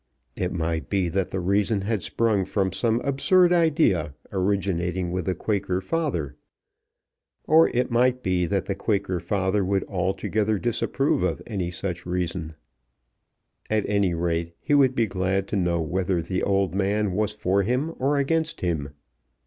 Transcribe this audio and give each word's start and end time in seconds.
It 0.35 0.51
might 0.51 0.89
be 0.89 1.09
that 1.09 1.29
the 1.29 1.39
reason 1.39 1.81
had 1.81 2.01
sprung 2.01 2.43
from 2.43 2.71
some 2.71 3.01
absurd 3.01 3.53
idea 3.53 4.15
originating 4.31 5.11
with 5.11 5.27
the 5.27 5.35
Quaker 5.35 5.79
father; 5.79 6.35
or 7.45 7.69
it 7.69 7.91
might 7.91 8.23
be 8.23 8.47
that 8.47 8.65
the 8.65 8.73
Quaker 8.73 9.19
father 9.19 9.63
would 9.63 9.83
altogether 9.83 10.57
disapprove 10.57 11.21
of 11.21 11.39
any 11.45 11.69
such 11.69 12.07
reason. 12.07 12.55
At 13.69 13.87
any 13.87 14.15
rate 14.15 14.55
he 14.59 14.73
would 14.73 14.95
be 14.95 15.05
glad 15.05 15.47
to 15.49 15.55
know 15.55 15.81
whether 15.83 16.19
the 16.19 16.41
old 16.41 16.73
man 16.73 17.11
was 17.11 17.31
for 17.31 17.61
him 17.61 17.93
or 17.99 18.17
against 18.17 18.61
him. 18.61 18.95